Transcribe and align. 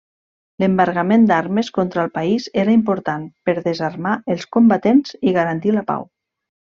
L'embargament 0.61 1.25
d'armes 1.31 1.67
contra 1.75 2.05
el 2.05 2.09
país 2.15 2.47
era 2.63 2.73
important 2.77 3.27
per 3.49 3.55
desarmar 3.69 4.15
els 4.37 4.47
combatents 4.57 5.15
i 5.31 5.35
garantir 5.41 5.75
la 5.81 5.85
pau. 5.91 6.09